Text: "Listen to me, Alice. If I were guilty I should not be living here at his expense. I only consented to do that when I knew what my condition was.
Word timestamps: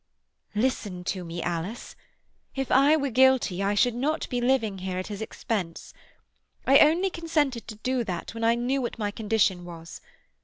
"Listen 0.55 1.03
to 1.03 1.23
me, 1.23 1.43
Alice. 1.43 1.95
If 2.55 2.71
I 2.71 2.95
were 2.95 3.11
guilty 3.11 3.61
I 3.61 3.75
should 3.75 3.93
not 3.93 4.27
be 4.29 4.41
living 4.41 4.79
here 4.79 4.97
at 4.97 5.05
his 5.09 5.21
expense. 5.21 5.93
I 6.65 6.79
only 6.79 7.11
consented 7.11 7.67
to 7.67 7.75
do 7.75 8.03
that 8.05 8.33
when 8.33 8.43
I 8.43 8.55
knew 8.55 8.81
what 8.81 8.97
my 8.97 9.11
condition 9.11 9.63
was. 9.63 10.01